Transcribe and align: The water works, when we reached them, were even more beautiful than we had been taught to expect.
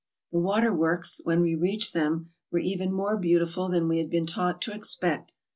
The 0.31 0.39
water 0.39 0.73
works, 0.73 1.21
when 1.25 1.41
we 1.41 1.53
reached 1.53 1.93
them, 1.93 2.31
were 2.51 2.57
even 2.57 2.91
more 2.91 3.17
beautiful 3.17 3.69
than 3.69 3.87
we 3.87 3.99
had 3.99 4.09
been 4.09 4.25
taught 4.25 4.59
to 4.63 4.73
expect. 4.73 5.31